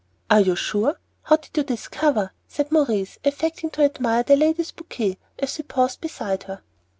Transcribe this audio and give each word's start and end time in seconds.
"Are 0.31 0.39
you 0.41 0.55
sure? 0.55 0.97
How 1.21 1.35
did 1.35 1.55
you 1.55 1.61
discover?" 1.61 2.31
said 2.47 2.71
Maurice, 2.71 3.19
affecting 3.23 3.69
to 3.69 3.83
admire 3.83 4.23
the 4.23 4.35
lady's 4.35 4.71
bouquet, 4.71 5.19
as 5.37 5.57
he 5.57 5.61
paused 5.61 6.01
beside 6.01 6.41
her. 6.45 6.63